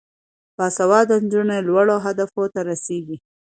[0.57, 3.17] باسواده نجونې لوړو اهدافو ته رسیږي.